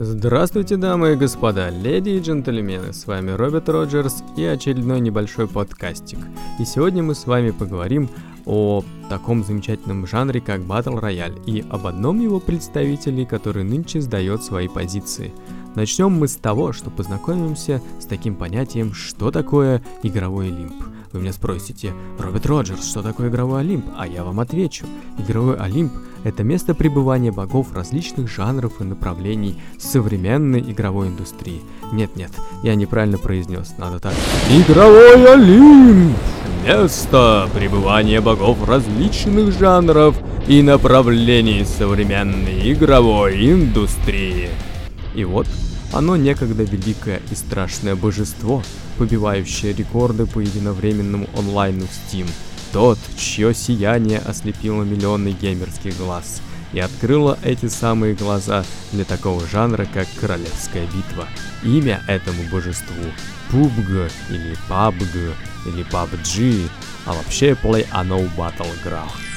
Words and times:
Здравствуйте, 0.00 0.76
дамы 0.76 1.14
и 1.14 1.16
господа, 1.16 1.70
леди 1.70 2.10
и 2.10 2.20
джентльмены, 2.20 2.92
с 2.92 3.08
вами 3.08 3.32
Роберт 3.32 3.68
Роджерс 3.68 4.22
и 4.36 4.44
очередной 4.44 5.00
небольшой 5.00 5.48
подкастик. 5.48 6.20
И 6.60 6.64
сегодня 6.64 7.02
мы 7.02 7.16
с 7.16 7.26
вами 7.26 7.50
поговорим 7.50 8.08
о 8.46 8.84
таком 9.10 9.42
замечательном 9.42 10.06
жанре, 10.06 10.40
как 10.40 10.60
Battle 10.60 11.00
Royale, 11.02 11.44
и 11.46 11.64
об 11.68 11.88
одном 11.88 12.20
его 12.20 12.38
представителе, 12.38 13.26
который 13.26 13.64
нынче 13.64 14.00
сдает 14.00 14.44
свои 14.44 14.68
позиции. 14.68 15.32
Начнем 15.74 16.12
мы 16.12 16.28
с 16.28 16.36
того, 16.36 16.72
что 16.72 16.90
познакомимся 16.90 17.82
с 17.98 18.06
таким 18.06 18.36
понятием, 18.36 18.92
что 18.92 19.32
такое 19.32 19.82
игровой 20.04 20.50
лимп. 20.50 20.80
Вы 21.12 21.20
меня 21.20 21.32
спросите, 21.32 21.94
Роберт 22.18 22.44
Роджерс, 22.44 22.86
что 22.86 23.02
такое 23.02 23.30
игровой 23.30 23.60
Олимп? 23.60 23.86
А 23.96 24.06
я 24.06 24.24
вам 24.24 24.40
отвечу. 24.40 24.84
Игровой 25.18 25.56
Олимп– 25.56 25.92
это 26.24 26.44
место 26.44 26.74
пребывания 26.74 27.32
богов 27.32 27.74
различных 27.74 28.30
жанров 28.30 28.80
и 28.80 28.84
направлений 28.84 29.58
современной 29.78 30.60
игровой 30.60 31.08
индустрии. 31.08 31.62
Нет-нет, 31.92 32.30
я 32.62 32.74
неправильно 32.74 33.16
произнес, 33.16 33.74
надо 33.78 34.00
так. 34.00 34.12
Игровой 34.50 35.32
Олимп! 35.32 36.16
Место 36.66 37.48
пребывания 37.54 38.20
богов 38.20 38.68
различных 38.68 39.58
жанров 39.58 40.14
и 40.46 40.60
направлений 40.60 41.64
современной 41.64 42.70
игровой 42.72 43.50
индустрии. 43.50 44.50
И 45.14 45.24
вот 45.24 45.46
оно 45.92 46.16
некогда 46.16 46.62
великое 46.62 47.20
и 47.30 47.34
страшное 47.34 47.96
божество, 47.96 48.62
побивающее 48.98 49.72
рекорды 49.72 50.26
по 50.26 50.40
единовременному 50.40 51.28
онлайну 51.36 51.86
в 51.86 51.90
Steam. 51.90 52.28
Тот, 52.72 52.98
чье 53.16 53.54
сияние 53.54 54.18
ослепило 54.18 54.82
миллионы 54.82 55.30
геймерских 55.30 55.96
глаз 55.96 56.42
и 56.72 56.80
открыло 56.80 57.38
эти 57.42 57.66
самые 57.66 58.14
глаза 58.14 58.64
для 58.92 59.04
такого 59.04 59.46
жанра, 59.46 59.86
как 59.92 60.06
Королевская 60.20 60.86
битва. 60.86 61.26
Имя 61.62 62.02
этому 62.06 62.42
божеству 62.52 62.94
PUBG 63.50 64.10
или 64.30 64.56
PUBG 64.68 65.34
или 65.66 65.86
PUBG, 65.90 66.68
а 67.06 67.14
вообще 67.14 67.52
Play 67.52 67.88
Unknown 67.90 68.28
Battleground. 68.36 69.27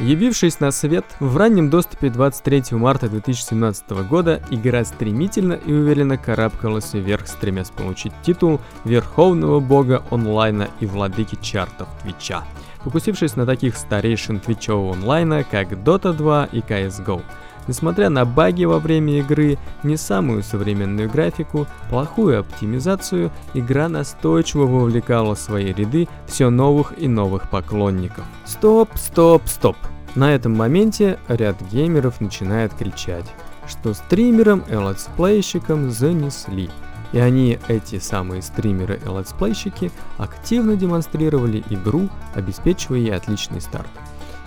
Явившись 0.00 0.58
на 0.58 0.72
свет 0.72 1.04
в 1.20 1.36
раннем 1.36 1.70
доступе 1.70 2.10
23 2.10 2.64
марта 2.72 3.08
2017 3.08 3.90
года, 4.08 4.42
игра 4.50 4.84
стремительно 4.84 5.52
и 5.52 5.72
уверенно 5.72 6.18
карабкалась 6.18 6.94
вверх, 6.94 7.28
стремясь 7.28 7.70
получить 7.70 8.12
титул 8.24 8.60
Верховного 8.84 9.60
Бога 9.60 10.02
онлайна 10.10 10.68
и 10.80 10.86
владыки 10.86 11.38
чартов 11.40 11.86
Твича, 12.02 12.42
покусившись 12.82 13.36
на 13.36 13.46
таких 13.46 13.76
старейшин 13.76 14.40
твичевого 14.40 14.94
онлайна, 14.94 15.44
как 15.44 15.70
Dota 15.70 16.12
2 16.12 16.46
и 16.46 16.58
CSGO– 16.58 17.22
Несмотря 17.66 18.10
на 18.10 18.24
баги 18.24 18.64
во 18.64 18.78
время 18.78 19.18
игры, 19.18 19.58
не 19.82 19.96
самую 19.96 20.42
современную 20.42 21.10
графику, 21.10 21.66
плохую 21.88 22.40
оптимизацию, 22.40 23.30
игра 23.54 23.88
настойчиво 23.88 24.66
вовлекала 24.66 25.34
в 25.34 25.38
свои 25.38 25.72
ряды 25.72 26.08
все 26.26 26.50
новых 26.50 26.92
и 26.98 27.08
новых 27.08 27.48
поклонников. 27.48 28.24
Стоп, 28.44 28.90
стоп, 28.96 29.42
стоп. 29.46 29.76
На 30.14 30.32
этом 30.34 30.54
моменте 30.54 31.18
ряд 31.26 31.56
геймеров 31.72 32.20
начинает 32.20 32.72
кричать, 32.74 33.26
что 33.66 33.94
стримерам 33.94 34.62
и 34.68 34.74
летсплейщикам 34.74 35.90
занесли. 35.90 36.70
И 37.12 37.18
они, 37.18 37.58
эти 37.68 37.98
самые 37.98 38.42
стримеры 38.42 39.00
и 39.04 39.08
летсплейщики, 39.08 39.90
активно 40.18 40.76
демонстрировали 40.76 41.64
игру, 41.70 42.08
обеспечивая 42.34 42.98
ей 42.98 43.14
отличный 43.14 43.60
старт. 43.60 43.86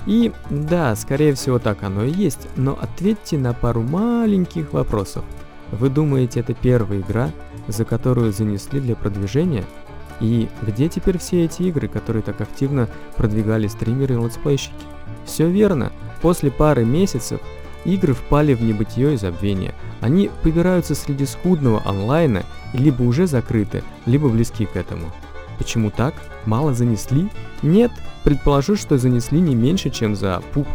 И 0.08 0.32
да, 0.50 0.96
скорее 0.96 1.34
всего 1.34 1.60
так 1.60 1.84
оно 1.84 2.06
и 2.06 2.12
есть, 2.12 2.48
но 2.56 2.80
ответьте 2.82 3.38
на 3.38 3.54
пару 3.54 3.82
маленьких 3.82 4.72
вопросов. 4.72 5.26
Вы 5.72 5.90
думаете, 5.90 6.40
это 6.40 6.54
первая 6.54 7.02
игра, 7.02 7.30
за 7.68 7.84
которую 7.84 8.32
занесли 8.32 8.80
для 8.80 8.96
продвижения? 8.96 9.66
И 10.22 10.48
где 10.62 10.88
теперь 10.88 11.18
все 11.20 11.44
эти 11.44 11.64
игры, 11.64 11.90
которые 11.90 12.24
так 12.24 12.40
активно 12.40 12.88
продвигали 13.18 13.68
стримеры 13.68 14.16
и 14.16 14.18
летсплейщики? 14.18 14.74
Все 15.26 15.50
верно, 15.50 15.92
после 16.22 16.52
пары 16.52 16.86
месяцев 16.86 17.42
игры 17.84 18.14
впали 18.14 18.54
в 18.54 18.64
небытие 18.64 19.16
и 19.16 19.18
забвение. 19.18 19.76
Они 20.00 20.32
побираются 20.42 20.96
среди 20.96 21.26
скудного 21.26 21.82
онлайна 21.86 22.44
либо 22.74 23.04
уже 23.04 23.28
закрыты, 23.28 23.84
либо 24.06 24.30
близки 24.30 24.66
к 24.66 24.78
этому. 24.78 25.12
Почему 25.58 25.92
так? 25.92 26.14
Мало 26.46 26.74
занесли? 26.74 27.30
Нет, 27.62 27.92
предположу, 28.28 28.76
что 28.76 28.98
занесли 28.98 29.40
не 29.40 29.56
меньше, 29.56 29.90
чем 29.90 30.14
за 30.14 30.42
пук. 30.54 30.68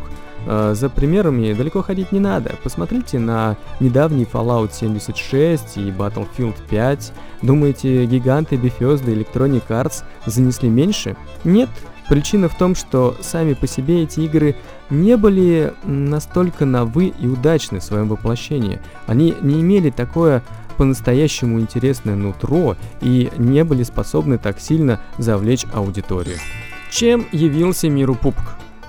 Э, 0.47 0.73
за 0.75 0.89
примерами 0.89 1.53
далеко 1.53 1.83
ходить 1.83 2.11
не 2.11 2.19
надо. 2.19 2.55
Посмотрите 2.63 3.19
на 3.19 3.59
недавний 3.79 4.25
Fallout 4.25 4.73
76 4.73 5.77
и 5.77 5.91
Battlefield 5.91 6.55
5. 6.71 7.13
Думаете, 7.43 8.07
гиганты 8.07 8.57
Bethesda 8.57 9.13
и 9.13 9.23
Electronic 9.23 9.65
Arts 9.69 10.03
занесли 10.25 10.71
меньше? 10.71 11.15
Нет. 11.45 11.69
Причина 12.09 12.49
в 12.49 12.57
том, 12.57 12.75
что 12.75 13.19
сами 13.21 13.53
по 13.53 13.67
себе 13.67 14.05
эти 14.05 14.21
игры 14.21 14.57
не 14.89 15.19
были 15.19 15.75
настолько 15.85 16.65
новы 16.65 17.09
и 17.09 17.27
удачны 17.27 17.81
в 17.81 17.85
своем 17.85 18.09
воплощении. 18.09 18.81
Они 19.07 19.35
не 19.43 19.61
имели 19.61 19.91
такое 19.91 20.43
по-настоящему 20.79 21.61
интересное 21.61 22.17
нутро 22.17 22.77
и 23.03 23.31
не 23.37 23.63
были 23.63 23.83
способны 23.83 24.39
так 24.39 24.59
сильно 24.59 25.01
завлечь 25.19 25.67
аудиторию. 25.75 26.39
Чем 26.93 27.27
явился 27.33 27.89
миру 27.89 28.19
PUBG? 28.23 28.37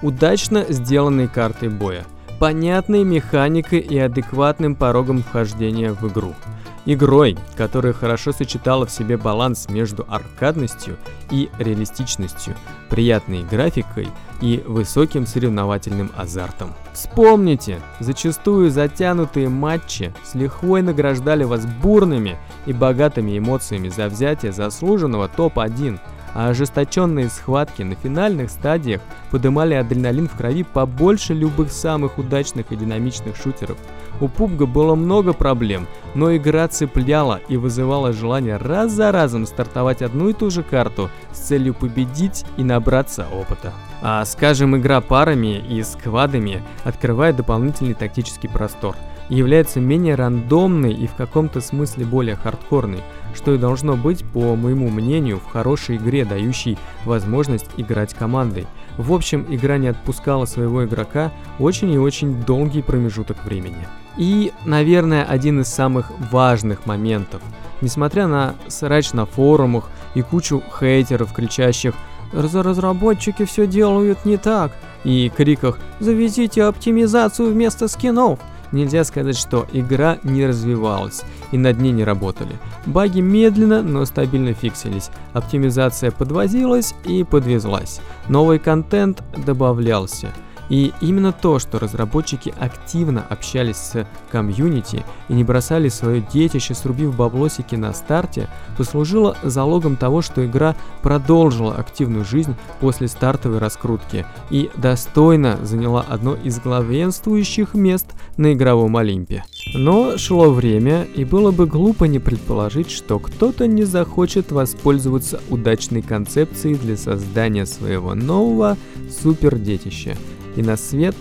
Удачно 0.01 0.65
сделанной 0.67 1.29
картой 1.29 1.69
боя, 1.69 2.03
понятной 2.37 3.05
механикой 3.05 3.79
и 3.79 3.97
адекватным 3.97 4.75
порогом 4.75 5.23
вхождения 5.23 5.93
в 5.93 6.05
игру– 6.09 6.35
Игрой, 6.85 7.37
которая 7.55 7.93
хорошо 7.93 8.33
сочетала 8.33 8.85
в 8.85 8.91
себе 8.91 9.15
баланс 9.15 9.69
между 9.69 10.05
аркадностью 10.09 10.97
и 11.31 11.49
реалистичностью, 11.57 12.55
приятной 12.89 13.43
графикой 13.43 14.09
и 14.41 14.63
высоким 14.65 15.25
соревновательным 15.25 16.11
азартом. 16.15 16.73
Вспомните, 16.93 17.79
зачастую 17.99 18.69
затянутые 18.69 19.49
матчи 19.49 20.13
с 20.23 20.35
лихвой 20.35 20.81
награждали 20.81 21.43
вас 21.43 21.65
бурными 21.65 22.37
и 22.65 22.73
богатыми 22.73 23.37
эмоциями 23.37 23.89
за 23.89 24.07
взятие 24.07 24.51
заслуженного 24.51 25.27
топ-1– 25.27 25.99
а 26.33 26.49
ожесточенные 26.49 27.29
схватки 27.29 27.83
на 27.83 27.95
финальных 27.95 28.49
стадиях 28.49 29.01
подымали 29.31 29.75
адреналин 29.75 30.27
в 30.27 30.35
крови 30.35 30.63
побольше 30.63 31.33
любых 31.33 31.71
самых 31.71 32.17
удачных 32.17 32.71
и 32.71 32.75
динамичных 32.75 33.35
шутеров. 33.35 33.77
У 34.19 34.27
Пубга 34.27 34.65
было 34.65 34.95
много 34.95 35.33
проблем, 35.33 35.87
но 36.15 36.35
игра 36.35 36.67
цепляла 36.67 37.39
и 37.47 37.57
вызывала 37.57 38.13
желание 38.13 38.57
раз 38.57 38.91
за 38.91 39.11
разом 39.11 39.45
стартовать 39.45 40.01
одну 40.01 40.29
и 40.29 40.33
ту 40.33 40.49
же 40.49 40.63
карту 40.63 41.09
с 41.31 41.39
целью 41.39 41.73
победить 41.73 42.45
и 42.57 42.63
набраться 42.63 43.27
опыта. 43.33 43.73
А 44.01 44.22
скажем, 44.25 44.77
игра 44.77 45.01
парами 45.01 45.57
и 45.57 45.83
сквадами 45.83 46.63
открывает 46.83 47.35
дополнительный 47.35 47.93
тактический 47.93 48.49
простор– 48.49 48.95
является 49.29 49.79
менее 49.79 50.15
рандомной 50.15 50.93
и 50.93 51.07
в 51.07 51.15
каком-то 51.15 51.61
смысле 51.61 52.05
более 52.05 52.35
хардкорной, 52.35 53.01
что 53.33 53.53
и 53.53 53.57
должно 53.57 53.95
быть, 53.95 54.23
по 54.25 54.55
моему 54.55 54.89
мнению, 54.89 55.39
в 55.39 55.51
хорошей 55.51 55.97
игре, 55.97 56.25
дающей 56.25 56.77
возможность 57.05 57.69
играть 57.77 58.13
командой. 58.13 58.67
В 58.97 59.13
общем, 59.13 59.45
игра 59.49 59.77
не 59.77 59.87
отпускала 59.87 60.45
своего 60.45 60.85
игрока 60.85 61.31
очень 61.59 61.91
и 61.91 61.97
очень 61.97 62.43
долгий 62.43 62.81
промежуток 62.81 63.43
времени. 63.43 63.87
И, 64.17 64.51
наверное, 64.65 65.23
один 65.23 65.61
из 65.61 65.67
самых 65.67 66.11
важных 66.31 66.85
моментов. 66.85 67.41
Несмотря 67.81 68.27
на 68.27 68.55
срач 68.67 69.11
на 69.13 69.25
форумах 69.25 69.89
и 70.13 70.21
кучу 70.21 70.61
хейтеров, 70.79 71.33
кричащих 71.33 71.95
«Разработчики 72.33 73.45
все 73.45 73.67
делают 73.67 74.25
не 74.25 74.37
так!» 74.37 74.71
и 75.03 75.29
криках 75.35 75.79
«Завезите 75.99 76.63
оптимизацию 76.63 77.51
вместо 77.51 77.87
скинов!» 77.87 78.39
Нельзя 78.71 79.03
сказать, 79.03 79.37
что 79.37 79.67
игра 79.71 80.17
не 80.23 80.47
развивалась 80.47 81.21
и 81.51 81.59
над 81.59 81.79
ней 81.79 81.91
не 81.91 82.03
работали. 82.03 82.57
Баги 82.87 83.19
медленно, 83.19 83.83
но 83.83 84.03
стабильно 84.05 84.53
фиксились, 84.53 85.11
оптимизация 85.33 86.09
подвозилась 86.09 86.95
и 87.05 87.23
подвезлась, 87.23 88.01
новый 88.29 88.57
контент 88.57 89.21
добавлялся– 89.45 90.29
и 90.69 90.93
именно 91.01 91.31
то, 91.31 91.59
что 91.59 91.79
разработчики 91.79 92.53
активно 92.59 93.25
общались 93.29 93.77
с 93.77 94.07
комьюнити 94.31 95.03
и 95.29 95.33
не 95.33 95.43
бросали 95.43 95.89
свое 95.89 96.21
детище, 96.21 96.73
срубив 96.73 97.15
баблосики 97.15 97.75
на 97.75 97.93
старте, 97.93 98.47
послужило 98.77 99.37
залогом 99.43 99.95
того, 99.97 100.21
что 100.21 100.45
игра 100.45 100.75
продолжила 101.01 101.75
активную 101.75 102.25
жизнь 102.25 102.55
после 102.79 103.07
стартовой 103.07 103.59
раскрутки 103.59 104.25
и 104.49 104.69
достойно 104.77 105.57
заняла 105.63 106.01
одно 106.07 106.35
из 106.35 106.59
главенствующих 106.59 107.73
мест 107.73 108.07
на 108.37 108.53
игровом 108.53 108.97
Олимпе. 108.97 109.43
Но 109.75 110.17
шло 110.17 110.51
время, 110.51 111.03
и 111.03 111.25
было 111.25 111.51
бы 111.51 111.65
глупо 111.65 112.05
не 112.05 112.19
предположить, 112.19 112.91
что 112.91 113.19
кто-то 113.19 113.65
не 113.67 113.83
захочет 113.83 114.51
воспользоваться 114.51 115.41
удачной 115.49 116.01
концепцией 116.01 116.75
для 116.75 116.95
создания 116.95 117.65
своего 117.65 118.13
нового 118.13 118.77
супердетища– 119.09 120.15
и 120.55 120.61
на 120.61 120.77
свет 120.77 121.15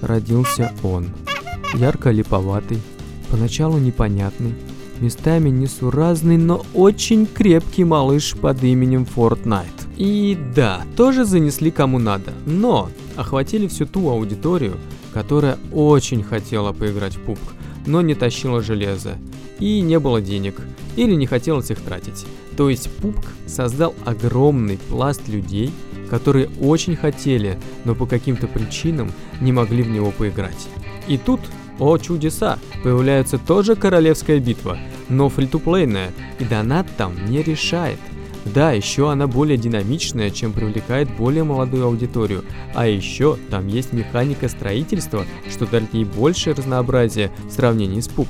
родился 0.00 0.72
он, 0.82 1.08
ярко 1.74 2.10
липоватый, 2.10 2.78
поначалу 3.30 3.78
непонятный, 3.78 4.54
местами 5.00 5.50
несуразный, 5.50 6.36
но 6.36 6.64
очень 6.74 7.26
крепкий 7.26 7.84
малыш 7.84 8.34
под 8.34 8.62
именем 8.62 9.06
Fortnite. 9.14 9.88
И 9.96 10.38
да, 10.54 10.82
тоже 10.96 11.24
занесли 11.24 11.70
кому 11.70 11.98
надо, 11.98 12.32
но 12.46 12.90
охватили 13.16 13.66
всю 13.66 13.86
ту 13.86 14.08
аудиторию, 14.08 14.76
которая 15.12 15.58
очень 15.72 16.22
хотела 16.22 16.72
поиграть 16.72 17.16
в 17.16 17.20
пубг, 17.20 17.52
но 17.86 18.00
не 18.00 18.14
тащила 18.14 18.62
железо, 18.62 19.18
и 19.58 19.80
не 19.80 19.98
было 19.98 20.20
денег, 20.20 20.60
или 20.96 21.14
не 21.14 21.26
хотелось 21.26 21.70
их 21.70 21.80
тратить. 21.80 22.26
То 22.56 22.70
есть 22.70 22.90
пубг 22.90 23.24
создал 23.46 23.94
огромный 24.04 24.78
пласт 24.78 25.28
людей, 25.28 25.70
которые 26.12 26.50
очень 26.60 26.94
хотели, 26.94 27.58
но 27.86 27.94
по 27.94 28.04
каким-то 28.04 28.46
причинам 28.46 29.10
не 29.40 29.50
могли 29.50 29.82
в 29.82 29.88
него 29.88 30.10
поиграть. 30.10 30.68
И 31.08 31.16
тут, 31.16 31.40
о 31.78 31.96
чудеса, 31.96 32.58
появляется 32.84 33.38
тоже 33.38 33.76
королевская 33.76 34.38
битва, 34.38 34.76
но 35.08 35.30
фри-то-плейная, 35.30 36.10
и 36.38 36.44
донат 36.44 36.86
там 36.98 37.14
не 37.30 37.42
решает. 37.42 37.98
Да, 38.44 38.72
еще 38.72 39.10
она 39.10 39.26
более 39.26 39.56
динамичная, 39.56 40.28
чем 40.28 40.52
привлекает 40.52 41.08
более 41.16 41.44
молодую 41.44 41.86
аудиторию. 41.86 42.44
А 42.74 42.86
еще 42.86 43.38
там 43.48 43.66
есть 43.66 43.94
механика 43.94 44.50
строительства, 44.50 45.24
что 45.50 45.64
дарит 45.64 45.94
ей 45.94 46.04
больше 46.04 46.52
разнообразия 46.52 47.32
в 47.48 47.52
сравнении 47.52 48.00
с 48.00 48.08
PUBG. 48.08 48.28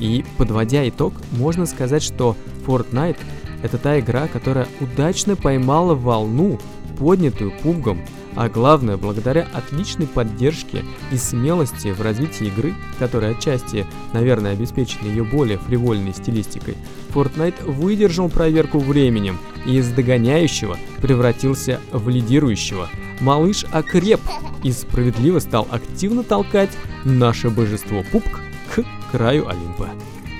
И 0.00 0.24
подводя 0.36 0.88
итог, 0.88 1.12
можно 1.30 1.66
сказать, 1.66 2.02
что 2.02 2.36
Fortnite 2.66 3.18
это 3.62 3.78
та 3.78 4.00
игра, 4.00 4.26
которая 4.26 4.66
удачно 4.80 5.36
поймала 5.36 5.94
волну, 5.94 6.58
поднятую 7.00 7.52
PUBG 7.64 7.98
а 8.36 8.48
главное, 8.48 8.96
благодаря 8.96 9.46
отличной 9.52 10.06
поддержке 10.06 10.84
и 11.10 11.16
смелости 11.16 11.88
в 11.88 12.00
развитии 12.00 12.46
игры, 12.46 12.74
которая 12.98 13.32
отчасти, 13.32 13.86
наверное, 14.12 14.52
обеспечена 14.52 15.08
ее 15.08 15.24
более 15.24 15.58
фривольной 15.58 16.14
стилистикой, 16.14 16.76
Fortnite 17.12 17.68
выдержал 17.68 18.28
проверку 18.28 18.78
временем 18.78 19.38
и 19.66 19.76
из 19.76 19.88
догоняющего 19.88 20.78
превратился 21.02 21.80
в 21.92 22.08
лидирующего. 22.08 22.88
Малыш 23.20 23.66
окреп 23.72 24.20
и 24.62 24.72
справедливо 24.72 25.40
стал 25.40 25.66
активно 25.70 26.22
толкать 26.22 26.70
наше 27.04 27.50
божество 27.50 28.04
Пупк 28.12 28.40
к 28.74 28.84
краю 29.10 29.48
Олимпа. 29.48 29.88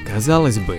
Казалось 0.06 0.58
бы, 0.58 0.78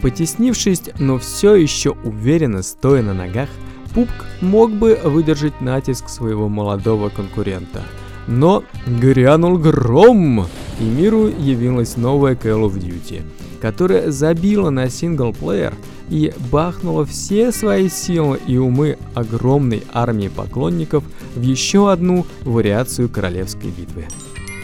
потеснившись, 0.00 0.82
но 0.98 1.18
все 1.18 1.54
еще 1.54 1.90
уверенно 1.90 2.62
стоя 2.62 3.02
на 3.02 3.14
ногах, 3.14 3.48
Пупк 3.96 4.26
мог 4.42 4.72
бы 4.72 5.00
выдержать 5.02 5.62
натиск 5.62 6.10
своего 6.10 6.50
молодого 6.50 7.08
конкурента. 7.08 7.82
Но 8.26 8.62
грянул 8.86 9.56
гром, 9.56 10.44
и 10.78 10.84
миру 10.84 11.28
явилась 11.28 11.96
новая 11.96 12.34
Call 12.34 12.66
of 12.66 12.74
Duty, 12.74 13.22
которая 13.58 14.10
забила 14.10 14.68
на 14.68 14.90
синглплеер 14.90 15.72
и 16.10 16.34
бахнула 16.52 17.06
все 17.06 17.50
свои 17.52 17.88
силы 17.88 18.38
и 18.46 18.58
умы 18.58 18.98
огромной 19.14 19.82
армии 19.94 20.28
поклонников 20.28 21.02
в 21.34 21.40
еще 21.40 21.90
одну 21.90 22.26
вариацию 22.42 23.08
королевской 23.08 23.70
битвы. 23.70 24.04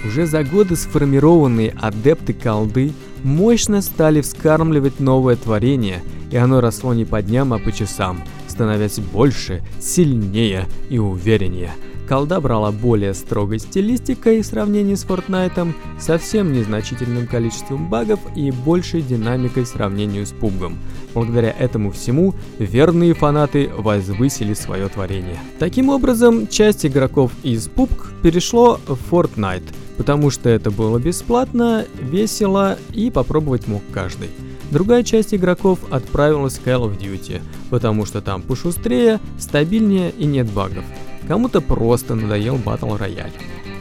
Уже 0.06 0.26
за 0.26 0.44
годы 0.44 0.76
сформированные 0.76 1.75
адепты 1.81 2.34
колды 2.34 2.93
мощно 3.23 3.81
стали 3.81 4.20
вскармливать 4.20 5.00
новое 5.00 5.37
творение, 5.37 6.02
и 6.31 6.37
оно 6.37 6.61
росло 6.61 6.93
не 6.93 7.06
по 7.06 7.23
дням, 7.23 7.55
а 7.55 7.58
по 7.58 7.73
часам– 7.73 8.23
становясь 8.53 9.01
больше, 9.01 9.63
сильнее 9.81 10.67
и 10.91 10.99
увереннее. 10.99 11.73
Колда 12.09 12.41
брала 12.41 12.73
более 12.73 13.15
строгой 13.15 13.59
стилистикой 13.59 14.43
в 14.43 14.47
сравнении 14.47 14.95
с 14.95 15.05
Fortnite, 15.05 15.73
совсем 15.99 16.53
незначительным 16.53 17.27
количеством 17.27 17.89
багов 17.89 18.21
и 18.37 18.51
большей 18.51 19.01
динамикой 19.01 19.65
в 19.65 19.69
сравнении 19.69 20.23
с 20.23 20.31
пубгом. 20.31 20.77
Благодаря 21.15 21.55
этому 21.59 21.91
всему 21.91 22.35
верные 22.59 23.15
фанаты 23.15 23.71
возвысили 23.75 24.53
свое 24.53 24.89
творение. 24.89 25.39
Таким 25.59 25.89
образом, 25.89 26.49
часть 26.49 26.85
игроков 26.85 27.33
из 27.43 27.69
PUBG 27.69 28.23
перешло 28.23 28.79
в 28.87 28.99
Fortnite, 29.11 29.73
потому 29.97 30.31
что 30.31 30.51
это 30.51 30.71
было 30.71 30.99
бесплатно, 30.99 31.87
весело 31.99 32.77
и 32.93 33.11
попробовать 33.11 33.67
мог 33.69 33.83
каждый. 33.93 34.29
Другая 34.73 35.03
часть 35.03 35.35
игроков 35.35 35.81
отправилась 35.91 36.55
в 36.55 36.67
Call 36.67 36.89
of 36.89 36.99
Duty, 36.99 37.43
потому 37.69 38.07
что 38.07 38.23
там 38.23 38.41
пошустрее, 38.41 39.21
стабильнее 39.39 40.13
и 40.17 40.25
нет 40.25 40.51
багов. 40.51 40.85
Кому-то 41.29 41.61
просто 41.61 42.15
надоел 42.15 42.57
Battle 42.57 42.99
Royale. 42.99 43.33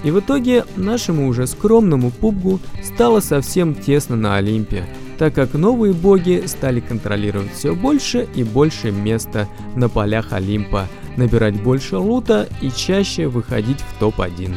И 0.03 0.11
в 0.11 0.19
итоге 0.19 0.65
нашему 0.75 1.29
уже 1.29 1.47
скромному 1.47 2.11
пубгу 2.11 2.59
стало 2.83 3.21
совсем 3.21 3.73
тесно 3.73 4.17
на 4.17 4.35
Олимпе, 4.35 4.85
так 5.17 5.33
как 5.33 5.53
новые 5.53 5.93
боги 5.93 6.43
стали 6.45 6.81
контролировать 6.81 7.53
все 7.53 7.73
больше 7.73 8.27
и 8.35 8.43
больше 8.43 8.91
места 8.91 9.47
на 9.77 9.87
полях 9.87 10.33
Олимпа, 10.33 10.89
набирать 11.15 11.63
больше 11.63 11.99
лута 11.99 12.49
и 12.59 12.69
чаще 12.69 13.29
выходить 13.29 13.79
в 13.79 13.97
топ-1. 13.97 14.53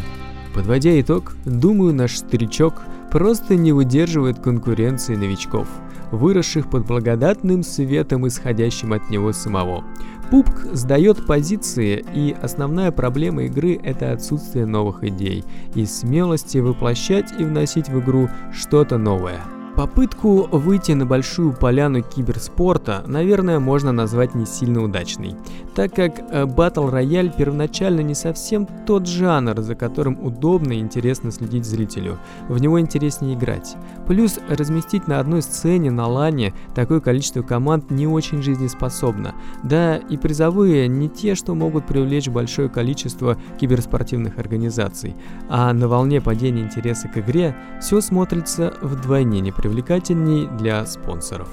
Подводя 0.53 1.01
итог, 1.01 1.37
думаю, 1.45 1.95
наш 1.95 2.17
старичок 2.17 2.83
просто 3.13 3.55
не 3.55 3.71
выдерживает 3.71 4.41
конкуренции 4.41 5.15
новичков– 5.15 5.69
выросших 6.15 6.71
под 6.71 6.87
благодатным 6.87 7.63
светом, 7.63 8.27
исходящим 8.27 8.93
от 8.93 9.11
него 9.11 9.33
самого. 9.33 9.85
Пупк 10.31 10.67
сдает 10.73 11.27
позиции, 11.27 12.05
и 12.15 12.35
основная 12.41 12.91
проблема 12.91 13.45
игры– 13.45 13.79
это 13.83 14.13
отсутствие 14.13 14.67
новых 14.67 15.05
идей 15.05 15.45
и 15.75 15.85
смелости 15.85 16.59
воплощать 16.59 17.33
и 17.39 17.45
вносить 17.45 17.89
в 17.89 18.01
игру 18.01 18.29
что-то 18.53 18.99
новое– 18.99 19.41
Попытку 19.77 20.47
выйти 20.53 20.93
на 20.93 21.05
большую 21.05 21.53
поляну 21.53 22.01
киберспорта, 22.01 23.03
наверное, 23.09 23.59
можно 23.59 23.91
назвать 23.91 24.37
не 24.37 24.47
сильно 24.47 24.85
удачной, 24.85 25.35
так 25.75 25.93
как 25.93 26.21
э, 26.21 26.45
Battle 26.45 26.93
Royale 26.93 27.35
первоначально 27.37 28.01
не 28.01 28.15
совсем 28.15 28.69
тот 28.87 29.09
жанр, 29.09 29.61
за 29.61 29.75
которым 29.75 30.25
удобно 30.25 30.75
и 30.75 30.79
интересно 30.79 31.33
следить 31.33 31.65
зрителю. 31.65 32.19
В 32.49 32.61
него 32.61 32.79
интереснее 32.79 33.35
играть. 33.35 33.77
Плюс 34.07 34.39
разместить 34.49 35.09
на 35.09 35.19
одной 35.19 35.43
сцене 35.43 35.91
на 35.91 36.07
лане 36.07 36.55
такое 36.77 37.01
количество 37.01 37.43
команд 37.43 37.91
не 37.91 38.07
очень 38.07 38.43
жизнеспособно. 38.43 39.35
Да 39.65 39.97
и 39.97 40.17
призовые 40.17 40.87
не 40.87 41.09
те, 41.09 41.35
что 41.35 41.57
могут 41.57 41.85
привлечь 41.85 42.29
большое 42.29 42.69
количество 42.69 43.37
киберспортивных 43.59 44.39
организаций. 44.39 45.17
А 45.49 45.73
на 45.73 45.89
волне 45.89 46.21
падения 46.21 46.63
интереса 46.63 47.09
к 47.09 47.19
игре 47.19 47.57
все 47.81 48.01
смотрится 48.01 48.73
вдвойне 48.81 49.41
неприятно 49.41 49.64
привлекательней 49.65 50.47
для 50.59 50.85
спонсоров. 50.85 51.49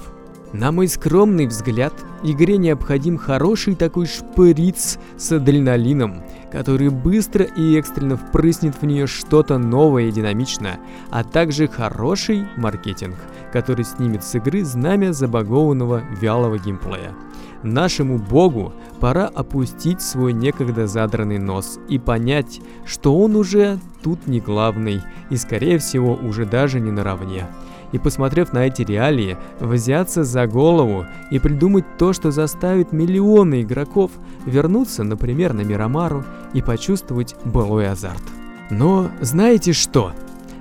На 0.52 0.70
мой 0.70 0.86
скромный 0.86 1.46
взгляд, 1.46 1.94
игре 2.22 2.58
необходим 2.58 3.16
хороший 3.16 3.74
такой 3.74 4.04
шприц 4.04 4.98
с 5.16 5.32
адреналином, 5.32 6.22
который 6.50 6.90
быстро 6.90 7.46
и 7.46 7.74
экстренно 7.78 8.18
впрыснет 8.18 8.74
в 8.74 8.84
нее 8.84 9.06
что-то 9.06 9.56
новое 9.56 10.08
и 10.08 10.12
динамичное, 10.12 10.78
а 11.08 11.24
также 11.24 11.68
хороший 11.68 12.44
маркетинг, 12.58 13.16
который 13.50 13.86
снимет 13.86 14.24
с 14.24 14.34
игры 14.34 14.62
знамя 14.62 15.14
забагованного 15.14 16.02
вялого 16.20 16.58
геймплея. 16.58 17.14
Нашему 17.62 18.18
богу 18.18 18.74
пора 19.00 19.26
опустить 19.26 20.02
свой 20.02 20.34
некогда 20.34 20.86
задранный 20.86 21.38
нос 21.38 21.78
и 21.88 21.98
понять, 21.98 22.60
что 22.84 23.18
он 23.18 23.36
уже 23.36 23.78
тут 24.02 24.26
не 24.26 24.40
главный 24.40 25.00
и 25.30 25.36
скорее 25.36 25.78
всего 25.78 26.12
уже 26.12 26.44
даже 26.44 26.78
не 26.78 26.90
наравне 26.90 27.46
и, 27.92 27.98
посмотрев 27.98 28.52
на 28.52 28.66
эти 28.66 28.82
реалии, 28.82 29.36
взяться 29.60 30.24
за 30.24 30.46
голову 30.46 31.06
и 31.30 31.38
придумать 31.38 31.84
то, 31.98 32.12
что 32.12 32.30
заставит 32.30 32.92
миллионы 32.92 33.62
игроков 33.62 34.10
вернуться, 34.46 35.04
например, 35.04 35.52
на 35.52 35.60
Мирамару 35.60 36.24
и 36.54 36.62
почувствовать 36.62 37.36
былой 37.44 37.88
азарт. 37.88 38.22
Но 38.70 39.10
знаете 39.20 39.72
что? 39.72 40.12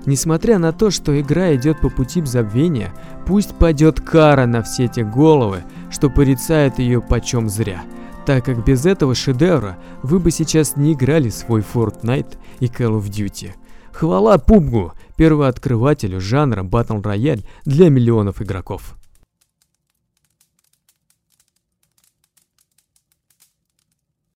Несмотря 0.06 0.58
на 0.58 0.74
то, 0.74 0.90
что 0.90 1.20
игра 1.20 1.56
идет 1.56 1.80
по 1.80 1.90
пути 1.90 2.24
забвения, 2.26 2.92
пусть 3.26 3.56
падет 3.56 4.02
кара 4.02 4.46
на 4.46 4.64
все 4.64 4.88
те 4.88 5.04
головы, 5.04 5.64
что 5.90 6.10
порицают 6.10 6.80
ее 6.80 7.02
почем 7.02 7.50
зря, 7.50 7.84
так 8.26 8.46
как 8.46 8.66
без 8.66 8.86
этого 8.86 9.14
шедевра 9.14 9.78
вы 10.02 10.20
бы 10.20 10.32
сейчас 10.32 10.76
не 10.76 10.94
играли 10.94 11.30
свой 11.30 11.62
Fortnite 11.62 12.38
и 12.60 12.66
Call 12.66 13.00
of 13.00 13.10
Duty. 13.10 13.52
Хвала 13.94 14.38
Пубгу, 14.38 14.94
первооткрывателю 15.16 16.20
жанра 16.20 16.64
Battle 16.64 17.02
Royale 17.02 17.46
для 17.66 17.90
миллионов 17.90 18.42
игроков. 18.42 18.96